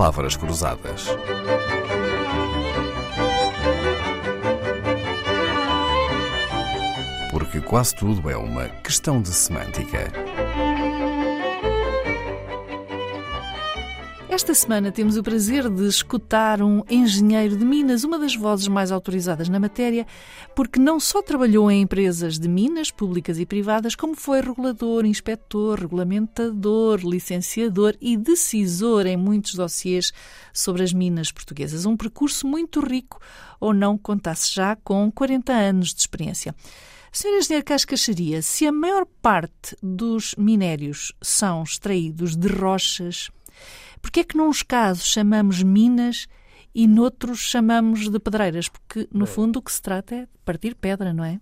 palavras 0.00 0.34
cruzadas. 0.34 1.08
Porque 7.30 7.60
quase 7.60 7.94
tudo 7.94 8.30
é 8.30 8.34
uma 8.34 8.66
questão 8.82 9.20
de 9.20 9.28
semântica. 9.28 10.10
Esta 14.32 14.54
semana 14.54 14.92
temos 14.92 15.16
o 15.16 15.24
prazer 15.24 15.68
de 15.68 15.88
escutar 15.88 16.62
um 16.62 16.84
engenheiro 16.88 17.56
de 17.56 17.64
Minas, 17.64 18.04
uma 18.04 18.16
das 18.16 18.36
vozes 18.36 18.68
mais 18.68 18.92
autorizadas 18.92 19.48
na 19.48 19.58
matéria, 19.58 20.06
porque 20.54 20.78
não 20.78 21.00
só 21.00 21.20
trabalhou 21.20 21.68
em 21.68 21.82
empresas 21.82 22.38
de 22.38 22.48
Minas, 22.48 22.92
públicas 22.92 23.40
e 23.40 23.44
privadas, 23.44 23.96
como 23.96 24.14
foi 24.14 24.40
regulador, 24.40 25.04
inspetor, 25.04 25.80
regulamentador, 25.80 27.00
licenciador 27.00 27.96
e 28.00 28.16
decisor 28.16 29.04
em 29.04 29.16
muitos 29.16 29.54
dossiês 29.54 30.12
sobre 30.52 30.84
as 30.84 30.92
minas 30.92 31.32
portuguesas. 31.32 31.84
Um 31.84 31.96
percurso 31.96 32.46
muito 32.46 32.78
rico, 32.78 33.20
ou 33.58 33.74
não 33.74 33.98
contasse 33.98 34.54
já 34.54 34.76
com 34.76 35.10
40 35.10 35.52
anos 35.52 35.92
de 35.92 36.02
experiência. 36.02 36.54
Sr. 37.10 37.36
Engenheiro 37.36 37.66
Cascaxeria, 37.66 38.42
se 38.42 38.64
a 38.64 38.70
maior 38.70 39.04
parte 39.20 39.76
dos 39.82 40.36
minérios 40.38 41.12
são 41.20 41.64
extraídos 41.64 42.36
de 42.36 42.46
rochas, 42.46 43.28
Porquê 44.00 44.20
é 44.20 44.24
que 44.24 44.36
nuns 44.36 44.62
casos 44.62 45.06
chamamos 45.06 45.62
minas 45.62 46.26
e 46.74 46.86
noutros 46.86 47.40
chamamos 47.40 48.08
de 48.08 48.18
pedreiras? 48.18 48.68
Porque, 48.68 49.08
no 49.12 49.26
fundo, 49.26 49.58
o 49.58 49.62
que 49.62 49.72
se 49.72 49.82
trata 49.82 50.14
é 50.14 50.20
de 50.22 50.38
partir 50.44 50.74
pedra, 50.74 51.12
não 51.12 51.24
é? 51.24 51.40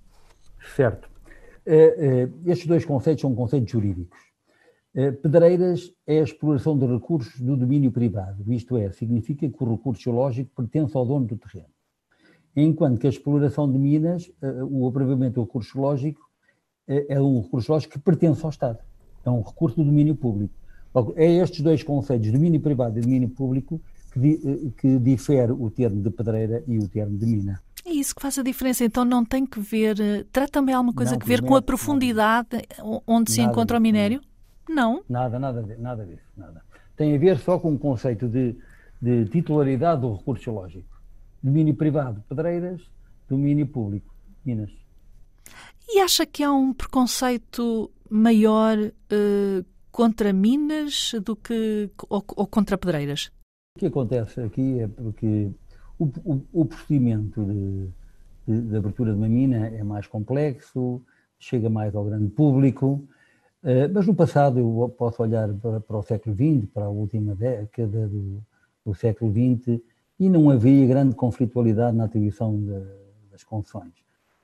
Certo. 0.75 1.09
Uh, 1.67 1.71
uh, 1.71 2.51
estes 2.51 2.67
dois 2.67 2.85
conceitos 2.85 3.21
são 3.21 3.35
conceitos 3.35 3.71
jurídicos. 3.71 4.19
Uh, 4.95 5.13
pedreiras 5.13 5.93
é 6.07 6.21
a 6.21 6.23
exploração 6.23 6.79
de 6.79 6.87
recursos 6.87 7.39
do 7.41 7.57
domínio 7.57 7.93
privado, 7.93 8.51
isto 8.53 8.77
é, 8.77 8.91
significa 8.91 9.49
que 9.49 9.63
o 9.63 9.77
recurso 9.77 10.03
geológico 10.03 10.51
pertence 10.57 10.97
ao 10.97 11.05
dono 11.05 11.27
do 11.27 11.37
terreno. 11.37 11.69
Enquanto 12.57 12.99
que 12.99 13.07
a 13.07 13.11
exploração 13.11 13.71
de 13.71 13.79
minas, 13.79 14.33
o 14.69 14.89
aproveitamento 14.89 15.35
do 15.35 15.43
recurso 15.43 15.75
geológico, 15.75 16.21
é 16.89 17.21
um 17.21 17.43
recurso 17.43 17.67
geológico 17.67 17.93
que 17.93 17.99
pertence 18.01 18.43
ao 18.43 18.51
Estado. 18.51 18.81
É 19.25 19.31
um 19.31 19.43
recurso 19.43 19.77
do 19.77 19.85
domínio 19.85 20.17
público. 20.17 20.55
É 21.17 21.27
estes 21.37 21.61
dois 21.61 21.83
conceitos, 21.83 22.31
domínio 22.33 22.61
privado 22.61 22.99
e 22.99 23.03
domínio 23.03 23.29
público, 23.29 23.81
que, 24.13 24.41
eh, 24.45 24.71
que 24.81 24.99
difere 24.99 25.53
o 25.53 25.71
termo 25.71 26.03
de 26.03 26.11
pedreira 26.11 26.63
e 26.67 26.79
o 26.79 26.89
termo 26.89 27.17
de 27.17 27.27
mina. 27.27 27.63
É 27.85 27.91
isso 27.91 28.15
que 28.15 28.23
faz 28.23 28.39
a 28.39 28.43
diferença. 28.43 28.85
Então 28.85 29.05
não 29.05 29.25
tem 29.25 29.47
que 29.47 29.61
ver. 29.61 30.01
Eh, 30.01 30.25
terá 30.33 30.49
também 30.49 30.75
alguma 30.75 30.95
coisa 30.95 31.13
não, 31.13 31.23
a 31.23 31.25
ver 31.25 31.43
com 31.43 31.55
a 31.55 31.63
profundidade 31.63 32.49
nada, 32.53 33.03
onde 33.07 33.33
se 33.33 33.41
encontra 33.41 33.79
o 33.79 33.81
minério? 33.81 34.21
Não. 34.69 35.03
Nada, 35.09 35.39
nada, 35.39 35.77
nada 35.79 36.05
disso. 36.05 36.23
Nada. 36.37 36.63
Tem 36.97 37.15
a 37.15 37.19
ver 37.19 37.39
só 37.39 37.59
com 37.59 37.73
o 37.73 37.79
conceito 37.79 38.29
de, 38.29 38.57
de 39.01 39.25
titularidade 39.27 40.03
do 40.03 40.15
recurso 40.15 40.45
geológico. 40.45 40.87
Domínio 41.43 41.75
privado, 41.75 42.23
pedreiras, 42.29 42.81
domínio 43.29 43.67
público, 43.67 44.13
minas. 44.45 44.71
E 45.89 46.01
acha 46.01 46.27
que 46.27 46.43
há 46.43 46.53
um 46.53 46.75
preconceito 46.75 47.91
maior 48.11 48.77
uh, 48.77 49.65
contra 49.99 50.33
minas 50.33 51.13
do 51.25 51.35
que 51.35 51.91
ou, 52.09 52.25
ou, 52.37 52.47
contra 52.47 52.79
pedreiras? 52.79 53.33
O 53.75 53.81
que 53.81 53.87
acontece 53.87 54.41
aqui 54.41 54.79
é 54.79 54.87
porque 54.87 55.51
o, 55.99 56.05
o, 56.25 56.41
o 56.53 56.65
procedimento 56.65 57.45
de, 57.45 57.89
de, 58.47 58.63
de, 58.63 58.77
abertura 58.77 59.11
de 59.11 59.19
uma 59.19 59.29
mina 59.29 59.67
é 59.67 59.83
mais 59.83 60.07
complexo, 60.07 61.03
chega 61.37 61.69
mais 61.69 61.97
ao 61.97 62.05
grande 62.05 62.29
público, 62.29 63.03
uh, 63.65 63.93
mas 63.93 64.07
no 64.07 64.15
passado 64.15 64.61
eu 64.61 64.95
posso 64.97 65.21
olhar 65.21 65.53
para, 65.55 65.81
para, 65.81 65.97
o 65.97 66.03
século 66.05 66.37
XX, 66.37 66.71
para 66.73 66.85
a 66.85 66.91
última 66.91 67.35
década 67.35 68.07
do, 68.07 68.41
do 68.87 68.95
século 68.95 69.33
XX, 69.33 69.81
e 70.21 70.29
não 70.29 70.49
havia 70.49 70.87
grande 70.87 71.17
conflitualidade 71.17 71.97
na 71.97 72.05
atribuição 72.05 72.57
de, 72.57 72.85
das 73.33 73.43
concessões. 73.43 73.95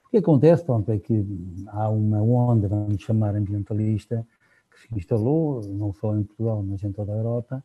O 0.05 0.11
que 0.11 0.17
acontece, 0.17 0.65
pronto, 0.65 0.91
é 0.91 0.99
que 0.99 1.25
há 1.69 1.89
uma 1.91 2.21
onda, 2.21 2.67
vamos 2.67 3.01
chamar 3.01 3.37
ambientalista, 3.37 4.27
que 4.75 4.89
se 4.89 4.95
instalou, 4.97 5.63
não 5.69 5.93
só 5.93 6.17
em 6.17 6.25
Portugal, 6.25 6.63
mas 6.63 6.83
em 6.83 6.93
toda 6.93 7.13
a 7.13 7.17
Europa, 7.17 7.63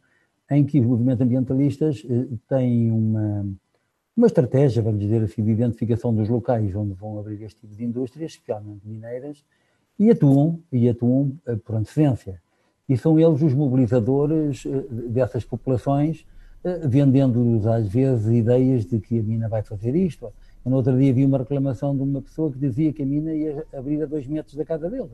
em 0.51 0.65
que 0.65 0.79
os 0.79 0.85
movimentos 0.85 1.21
ambientalistas 1.21 2.05
eh, 2.09 2.27
têm 2.47 2.91
uma, 2.91 3.45
uma 4.15 4.27
estratégia, 4.27 4.81
vamos 4.81 4.99
dizer 4.99 5.23
assim, 5.23 5.43
de 5.43 5.51
identificação 5.51 6.13
dos 6.13 6.27
locais 6.27 6.75
onde 6.75 6.93
vão 6.93 7.19
abrir 7.19 7.41
este 7.43 7.61
tipo 7.61 7.75
de 7.75 7.83
indústrias, 7.83 8.31
especialmente 8.31 8.87
mineiras, 8.87 9.43
e 9.97 10.09
atuam, 10.09 10.59
e 10.71 10.89
atuam 10.89 11.37
eh, 11.45 11.55
por 11.55 11.75
antecedência. 11.75 12.41
E 12.87 12.97
são 12.97 13.19
eles 13.19 13.41
os 13.41 13.53
mobilizadores 13.53 14.65
eh, 14.65 15.09
dessas 15.09 15.43
populações, 15.43 16.25
vendendo-lhes 16.83 17.65
às 17.65 17.87
vezes 17.87 18.27
ideias 18.33 18.85
de 18.85 18.99
que 18.99 19.17
a 19.17 19.23
mina 19.23 19.47
vai 19.47 19.63
fazer 19.63 19.95
isto. 19.95 20.29
no 20.65 20.75
outro 20.75 20.97
dia 20.97 21.13
vi 21.13 21.23
uma 21.23 21.37
reclamação 21.37 21.95
de 21.95 22.03
uma 22.03 22.21
pessoa 22.21 22.51
que 22.51 22.59
dizia 22.59 22.91
que 22.91 23.01
a 23.01 23.05
mina 23.05 23.33
ia 23.33 23.65
abrir 23.73 24.03
a 24.03 24.05
dois 24.05 24.27
metros 24.27 24.55
da 24.55 24.65
casa 24.65 24.89
dele. 24.89 25.07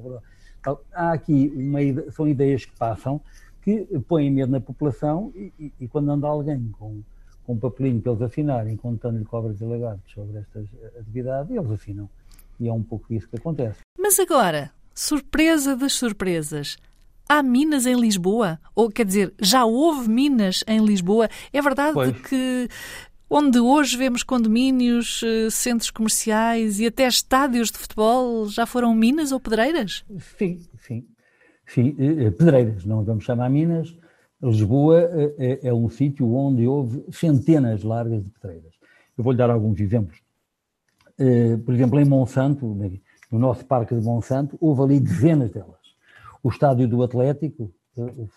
Então, 0.66 0.80
há 0.92 1.12
aqui 1.12 1.54
uma, 1.56 1.80
são 2.12 2.28
ideias 2.28 2.66
que 2.66 2.76
passam 2.76 3.22
que 3.62 3.86
põem 4.08 4.32
medo 4.32 4.52
na 4.52 4.60
população 4.60 5.32
e, 5.36 5.54
e, 5.60 5.72
e 5.82 5.88
quando 5.88 6.10
anda 6.10 6.28
alguém 6.28 6.72
com, 6.80 7.02
com 7.46 7.54
um 7.54 7.58
papelinho 7.58 8.02
para 8.02 8.14
eles 8.14 8.22
assinarem, 8.24 8.76
contando-lhe 8.76 9.26
cobras 9.26 9.62
e 9.62 9.64
lagartos 9.64 10.12
sobre 10.12 10.40
estas 10.40 10.68
atividades, 11.00 11.56
eles 11.56 11.70
assinam. 11.70 12.10
E 12.60 12.68
é 12.68 12.74
um 12.74 12.82
pouco 12.82 13.14
isso 13.14 13.28
que 13.30 13.36
acontece. 13.36 13.80
Mas 14.00 14.20
agora, 14.20 14.72
surpresa 14.94 15.76
das 15.76 15.94
surpresas. 15.94 16.78
Há 17.30 17.44
minas 17.44 17.86
em 17.86 18.00
Lisboa? 18.00 18.60
Ou 18.76 18.90
quer 18.90 19.06
dizer, 19.06 19.34
já 19.40 19.66
houve 19.66 20.10
minas 20.10 20.64
em 20.68 20.84
Lisboa? 20.84 21.28
É 21.52 21.62
verdade 21.62 21.94
pois. 21.94 22.22
que 22.22 22.70
onde 23.30 23.60
hoje 23.60 23.98
vemos 23.98 24.24
condomínios, 24.24 25.22
eh, 25.24 25.50
centros 25.50 25.90
comerciais 25.90 26.80
e 26.80 26.86
até 26.86 27.08
estádios 27.08 27.72
de 27.72 27.78
futebol, 27.78 28.48
já 28.48 28.66
foram 28.66 28.94
minas 28.94 29.32
ou 29.32 29.40
pedreiras? 29.40 30.06
Sim, 30.38 30.60
sim. 30.78 31.06
sim 31.66 31.96
eh, 31.98 32.26
eh, 32.26 32.32
pedreiras, 32.32 32.86
não 32.86 33.04
vamos 33.04 33.24
chamar 33.24 33.50
minas. 33.50 33.96
Lisboa 34.42 35.10
é, 35.40 35.74
um 35.74 35.90
sítio 35.90 36.32
onde 36.32 36.68
houve 36.68 37.04
centenas 37.12 37.84
largas 37.84 38.24
de 38.24 38.30
pedreiras. 38.30 38.74
Eu 39.18 39.24
vou-lhe 39.24 39.38
dar 39.38 39.50
alguns 39.50 39.80
exemplos. 39.80 40.20
Por 41.66 41.74
exemplo, 41.74 42.00
em 42.00 42.06
Monsanto, 42.06 42.66
no 43.32 43.40
nosso 43.40 43.66
parque 43.66 43.96
de 43.96 44.06
Monsanto, 44.06 44.56
houve 44.60 44.82
ali 44.84 45.00
dezenas 45.00 45.50
delas. 45.50 45.80
O 46.44 46.50
estádio 46.50 46.88
do 46.88 47.02
Atlético 47.02 47.74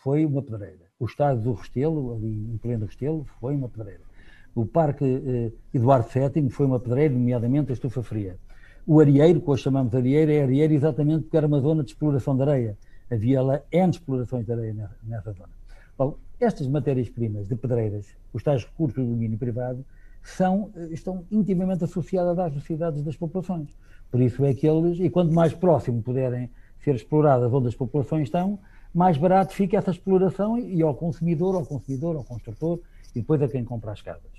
foi 0.02 0.24
uma 0.24 0.40
pedreira. 0.40 0.86
O 0.98 1.04
estádio 1.04 1.42
do 1.42 1.52
Restelo, 1.52 2.14
ali 2.14 2.52
em 2.54 2.56
pleno 2.56 2.86
Restelo, 2.86 3.26
foi 3.38 3.54
uma 3.54 3.68
pedreira 3.68 4.07
o 4.60 4.66
Parque 4.66 5.04
eh, 5.04 5.52
Eduardo 5.72 6.08
VII 6.08 6.50
foi 6.50 6.66
uma 6.66 6.80
pedreira, 6.80 7.14
nomeadamente 7.14 7.70
a 7.70 7.74
estufa 7.74 8.02
fria. 8.02 8.36
O 8.86 9.00
areeiro, 9.00 9.40
que 9.40 9.50
hoje 9.50 9.62
chamamos 9.62 9.94
areeiro, 9.94 10.32
é 10.32 10.42
areeiro 10.42 10.74
exatamente 10.74 11.22
porque 11.22 11.36
era 11.36 11.46
uma 11.46 11.60
zona 11.60 11.84
de 11.84 11.90
exploração 11.90 12.34
de 12.36 12.42
areia. 12.42 12.78
Havia 13.10 13.40
lá 13.40 13.60
N 13.70 13.90
explorações 13.90 14.44
de 14.44 14.52
areia 14.52 14.74
nessa, 14.74 14.96
nessa 15.04 15.32
zona. 15.32 15.50
Bom, 15.96 16.16
estas 16.40 16.66
matérias-primas 16.66 17.46
de 17.46 17.54
pedreiras, 17.54 18.06
os 18.32 18.42
tais 18.42 18.64
recursos 18.64 19.04
do 19.04 19.10
domínio 19.10 19.38
privado, 19.38 19.84
são, 20.22 20.70
eh, 20.74 20.88
estão 20.90 21.24
intimamente 21.30 21.84
associadas 21.84 22.38
às 22.38 22.52
necessidades 22.52 23.02
das 23.02 23.16
populações. 23.16 23.68
Por 24.10 24.20
isso 24.20 24.44
é 24.44 24.54
que 24.54 24.66
eles, 24.66 24.98
e 24.98 25.08
quanto 25.08 25.32
mais 25.32 25.54
próximo 25.54 26.02
puderem 26.02 26.50
ser 26.80 26.94
exploradas 26.94 27.52
onde 27.52 27.68
as 27.68 27.76
populações 27.76 28.24
estão, 28.24 28.58
mais 28.92 29.16
barato 29.16 29.52
fica 29.52 29.76
essa 29.76 29.90
exploração 29.90 30.58
e 30.58 30.82
ao 30.82 30.94
consumidor, 30.94 31.54
ao 31.54 31.64
consumidor, 31.64 32.16
ao 32.16 32.24
construtor 32.24 32.80
e 33.14 33.20
depois 33.20 33.40
a 33.42 33.48
quem 33.48 33.64
compra 33.64 33.92
as 33.92 34.02
casas. 34.02 34.37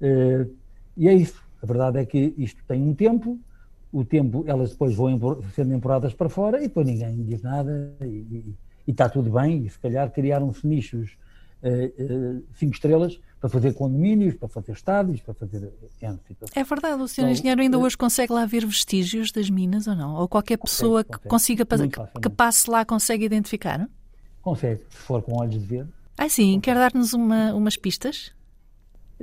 Uh, 0.00 0.50
e 0.96 1.08
é 1.08 1.14
isso. 1.14 1.42
A 1.62 1.66
verdade 1.66 1.98
é 1.98 2.04
que 2.04 2.34
isto 2.36 2.62
tem 2.68 2.82
um 2.82 2.94
tempo, 2.94 3.38
o 3.92 4.04
tempo, 4.04 4.44
elas 4.46 4.70
depois 4.70 4.94
vão 4.94 5.42
sendo 5.54 5.72
empurradas 5.72 6.12
para 6.12 6.28
fora 6.28 6.58
e 6.58 6.62
depois 6.62 6.86
ninguém 6.86 7.22
diz 7.22 7.42
nada 7.42 7.94
e, 8.02 8.04
e, 8.04 8.54
e 8.86 8.90
está 8.90 9.08
tudo 9.08 9.30
bem. 9.30 9.64
E 9.64 9.70
se 9.70 9.78
calhar 9.78 10.10
criaram-se 10.10 10.66
nichos 10.66 11.16
uh, 11.62 12.38
uh, 12.38 12.44
cinco 12.54 12.74
estrelas 12.74 13.18
para 13.40 13.50
fazer 13.50 13.74
condomínios, 13.74 14.34
para 14.34 14.48
fazer 14.48 14.72
estádios, 14.72 15.20
para 15.20 15.34
fazer. 15.34 15.70
É 16.54 16.64
verdade, 16.64 17.02
o 17.02 17.06
senhor 17.06 17.26
então, 17.26 17.32
engenheiro 17.32 17.60
ainda 17.60 17.78
hoje 17.78 17.94
consegue 17.96 18.32
lá 18.32 18.46
ver 18.46 18.64
vestígios 18.64 19.30
das 19.30 19.50
minas 19.50 19.86
ou 19.86 19.94
não? 19.94 20.14
Ou 20.14 20.26
qualquer 20.26 20.56
pessoa 20.56 21.04
consegue, 21.04 21.22
que 21.22 21.28
consiga 21.28 21.66
que, 21.66 22.20
que 22.20 22.30
passe 22.30 22.70
lá 22.70 22.86
consegue 22.86 23.24
identificar? 23.24 23.86
Consegue, 24.40 24.82
se 24.88 24.96
for 24.96 25.22
com 25.22 25.38
olhos 25.38 25.60
de 25.60 25.66
ver. 25.66 25.86
Ah, 26.16 26.28
sim, 26.28 26.58
quer 26.58 26.74
dar-nos 26.74 27.12
uma, 27.12 27.52
umas 27.54 27.76
pistas? 27.76 28.32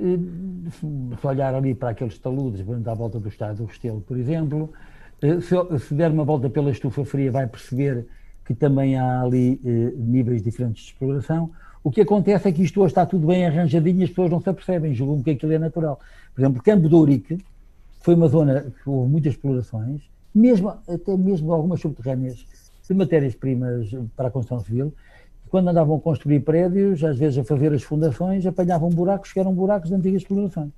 Se 0.02 1.26
olhar 1.26 1.54
ali 1.54 1.74
para 1.74 1.90
aqueles 1.90 2.18
taludes, 2.18 2.64
à 2.86 2.94
volta 2.94 3.20
do 3.20 3.28
Estado 3.28 3.58
do 3.58 3.64
Restelo, 3.66 4.00
por 4.00 4.18
exemplo, 4.18 4.72
eh, 5.20 5.38
se 5.78 5.94
der 5.94 6.10
uma 6.10 6.24
volta 6.24 6.50
pela 6.50 6.70
estufa 6.70 7.04
fria, 7.04 7.30
vai 7.30 7.46
perceber 7.46 8.06
que 8.44 8.54
também 8.54 8.98
há 8.98 9.22
ali 9.22 9.60
eh, 9.64 9.92
níveis 9.96 10.42
diferentes 10.42 10.82
de 10.82 10.88
exploração. 10.90 11.50
O 11.84 11.90
que 11.90 12.00
acontece 12.00 12.48
é 12.48 12.52
que 12.52 12.62
isto 12.62 12.80
hoje 12.80 12.90
está 12.90 13.06
tudo 13.06 13.28
bem 13.28 13.46
arranjadinho 13.46 14.00
e 14.00 14.04
as 14.04 14.10
pessoas 14.10 14.30
não 14.30 14.40
se 14.40 14.48
apercebem, 14.48 14.94
julgam 14.94 15.22
que 15.22 15.30
aquilo 15.30 15.52
é 15.52 15.58
natural. 15.58 16.00
Por 16.34 16.40
exemplo, 16.40 16.62
Campo 16.62 16.88
de 16.88 16.94
Ourique 16.94 17.38
foi 18.00 18.14
uma 18.14 18.28
zona 18.28 18.72
que 18.82 18.90
houve 18.90 19.10
muitas 19.10 19.34
explorações, 19.34 20.02
mesmo, 20.34 20.70
até 20.70 21.16
mesmo 21.16 21.52
algumas 21.52 21.80
subterrâneas 21.80 22.44
de 22.88 22.94
matérias-primas 22.94 23.90
para 24.16 24.28
a 24.28 24.30
construção 24.30 24.64
civil, 24.64 24.92
quando 25.52 25.68
andavam 25.68 25.96
a 25.96 26.00
construir 26.00 26.40
prédios, 26.40 27.04
às 27.04 27.18
vezes 27.18 27.36
a 27.36 27.44
fazer 27.44 27.74
as 27.74 27.82
fundações, 27.82 28.46
apanhavam 28.46 28.88
buracos 28.88 29.34
que 29.34 29.38
eram 29.38 29.52
buracos 29.52 29.90
de 29.90 29.94
antigas 29.94 30.22
explorações. 30.22 30.70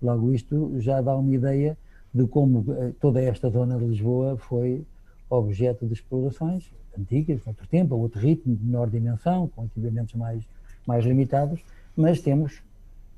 Logo, 0.00 0.32
isto 0.32 0.72
já 0.80 1.02
dá 1.02 1.14
uma 1.14 1.34
ideia 1.34 1.76
de 2.14 2.26
como 2.26 2.64
eh, 2.66 2.92
toda 2.98 3.20
esta 3.20 3.50
zona 3.50 3.76
de 3.76 3.84
Lisboa 3.84 4.38
foi 4.38 4.82
objeto 5.28 5.84
de 5.84 5.92
explorações 5.92 6.64
antigas, 6.98 7.42
de 7.42 7.46
outro 7.46 7.68
tempo, 7.68 7.94
a 7.94 7.98
outro 7.98 8.18
ritmo, 8.18 8.56
de 8.56 8.64
menor 8.64 8.88
dimensão, 8.88 9.50
com 9.54 9.66
equipamentos 9.66 10.14
mais, 10.14 10.42
mais 10.86 11.04
limitados, 11.04 11.60
mas 11.94 12.18
temos 12.22 12.62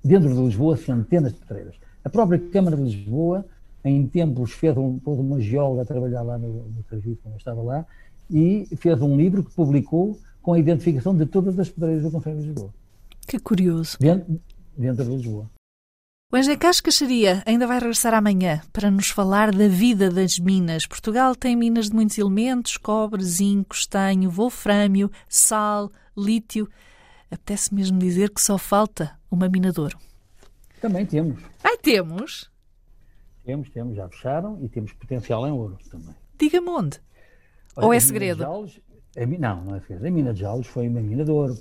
dentro 0.03 0.35
de 0.35 0.41
Lisboa 0.41 0.77
centenas 0.77 1.33
de 1.33 1.39
pedreiras. 1.39 1.77
A 2.05 2.11
própria 2.11 2.41
Câmara 2.41 2.77
de 2.77 2.83
Lisboa, 2.83 3.47
em 3.85 4.05
tempos, 4.05 4.51
fez 4.51 4.77
um, 4.77 4.99
pôs 4.99 5.17
uma 5.21 5.41
geóloga 5.41 5.83
a 5.83 5.85
trabalhar 5.85 6.23
lá 6.23 6.37
no, 6.37 6.65
no 6.65 6.83
serviço, 6.91 7.21
quando 7.23 7.35
eu 7.35 7.39
estava 7.39 7.63
lá, 7.63 7.87
e 8.29 8.67
fez 8.77 9.01
um 9.01 9.17
livro 9.17 9.45
que 9.45 9.55
publicou 9.55 10.19
com 10.49 10.55
a 10.55 10.59
identificação 10.59 11.15
de 11.15 11.27
todas 11.27 11.59
as 11.59 11.69
pedreiras 11.69 12.05
do 12.05 12.11
Conselho 12.11 12.41
de 12.41 12.47
Lisboa. 12.47 12.73
Que 13.27 13.39
curioso. 13.39 13.99
Dentro, 14.01 14.41
dentro 14.75 15.05
de 15.05 15.11
Lisboa. 15.11 15.51
O 16.33 16.39
Engenheiro 16.39 16.63
Cascaxaria 16.63 17.43
ainda 17.45 17.67
vai 17.67 17.79
regressar 17.79 18.15
amanhã 18.15 18.63
para 18.73 18.91
nos 18.91 19.11
falar 19.11 19.55
da 19.55 19.69
vida 19.69 20.09
das 20.09 20.39
minas. 20.39 20.87
Portugal 20.87 21.37
tem 21.37 21.55
minas 21.55 21.91
de 21.91 21.95
muitos 21.95 22.17
elementos: 22.17 22.79
cobre, 22.79 23.23
zinco, 23.23 23.75
estanho, 23.75 24.31
wolfrâmio, 24.31 25.11
sal, 25.29 25.93
lítio. 26.17 26.67
Apetece 27.31 27.75
mesmo 27.75 27.99
dizer 27.99 28.31
que 28.31 28.41
só 28.41 28.57
falta 28.57 29.19
uma 29.31 29.51
mina 29.51 29.71
de 29.71 29.79
ouro. 29.79 29.99
Também 30.81 31.05
temos. 31.05 31.43
Ah, 31.63 31.77
temos? 31.77 32.51
Temos, 33.45 33.69
temos. 33.69 33.97
Já 33.97 34.09
fecharam 34.09 34.59
e 34.63 34.69
temos 34.71 34.95
potencial 34.95 35.47
em 35.47 35.51
ouro 35.51 35.77
também. 35.91 36.15
Diga-me 36.39 36.71
onde. 36.71 36.99
Olha, 37.77 37.87
Ou 37.87 37.93
é 37.93 38.01
segredo? 38.01 38.39
Jales, 38.39 38.81
a, 39.23 39.27
não, 39.27 39.65
não 39.65 39.77
é 39.77 39.81
segredo. 39.81 40.07
A 40.07 40.11
mina 40.11 40.33
de 40.33 40.41
Jales 40.41 40.67
foi 40.67 40.89
uma 40.89 41.01
mina 41.01 41.25
de 41.25 41.31
ouro. 41.31 41.57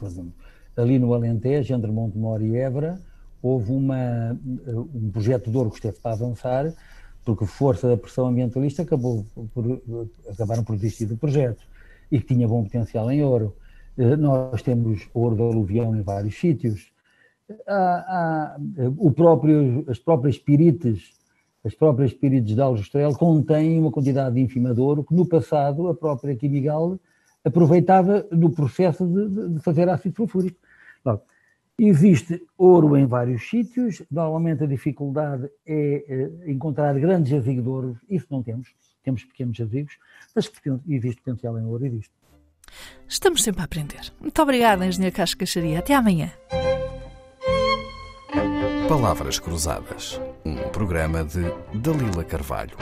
Ali 0.76 1.00
no 1.00 1.14
Alentejo, 1.14 1.74
entre 1.74 1.92
Montemor 1.92 2.42
e 2.42 2.56
Évora, 2.56 3.02
houve 3.42 3.72
uma, 3.72 4.38
um 4.94 5.10
projeto 5.12 5.50
de 5.50 5.58
ouro 5.58 5.70
que 5.70 5.78
esteve 5.78 5.98
para 6.00 6.14
avançar, 6.14 6.72
porque 7.26 7.46
força 7.46 7.88
da 7.88 7.98
pressão 7.98 8.28
ambientalista 8.28 8.84
acabou 8.84 9.26
por, 9.54 9.82
acabaram 10.30 10.64
por 10.64 10.76
desistir 10.76 11.06
do 11.06 11.18
projeto 11.18 11.62
e 12.12 12.20
que 12.20 12.26
tinha 12.26 12.48
bom 12.48 12.64
potencial 12.64 13.10
em 13.12 13.24
ouro. 13.24 13.56
Eh, 13.98 14.16
nós 14.16 14.62
temos 14.62 15.10
ouro 15.14 15.36
de 15.36 15.42
aluvião 15.42 15.96
em 15.96 16.02
vários 16.02 16.40
sítios. 16.40 16.92
Há, 17.68 17.76
há, 17.76 18.58
o 18.98 19.12
próprio, 19.12 19.84
as 19.88 20.00
próprias 20.00 20.38
pirites, 20.38 21.12
as 21.66 21.74
próprias 21.74 22.14
pirites 22.14 22.56
de 22.56 22.62
Aljustrel 22.62 23.14
contêm 23.14 23.80
uma 23.80 23.92
quantidade 23.92 24.40
ínfima 24.40 24.74
de 24.74 24.80
ouro 24.80 25.04
que 25.04 25.16
no 25.16 25.26
passado 25.26 25.88
a 25.88 25.96
própria 25.96 26.36
Quimigal 26.36 27.00
aproveitava 27.44 28.28
no 28.32 28.52
processo 28.52 29.06
de, 29.06 29.54
de 29.56 29.60
fazer 29.60 29.90
ácido 29.90 30.16
sulfúrico. 30.16 30.60
Existe 31.80 32.44
ouro 32.58 32.98
em 32.98 33.06
vários 33.06 33.48
sítios, 33.48 34.02
normalmente 34.10 34.64
a 34.64 34.68
dificuldade 34.68 35.48
é 35.64 36.04
eh, 36.08 36.52
encontrar 36.52 37.00
grandes 37.00 37.30
jazigos 37.30 37.64
de 37.64 37.70
ouro, 37.70 37.98
isso 38.10 38.26
não 38.32 38.42
temos, 38.42 38.74
temos 39.04 39.24
pequenos 39.24 39.56
jazigos, 39.56 39.96
mas 40.36 40.52
existe 40.90 41.22
potencial 41.22 41.58
em 41.60 41.64
ouro, 41.64 41.86
existe. 41.86 42.12
Estamos 43.08 43.44
sempre 43.44 43.62
a 43.62 43.66
aprender. 43.66 44.12
Muito 44.20 44.42
obrigada, 44.42 44.88
Engenheiro 44.88 45.16
Casco 45.16 45.38
Caixaria. 45.38 45.78
Até 45.78 45.94
amanhã. 45.94 46.32
Palavras 48.90 49.40
Cruzadas, 49.40 50.20
um 50.44 50.56
programa 50.70 51.24
de 51.24 51.42
Dalila 51.76 52.24
Carvalho. 52.24 52.76